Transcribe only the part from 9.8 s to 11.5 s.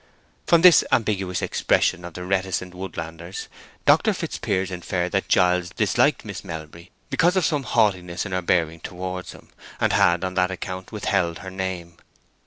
had, on that account, withheld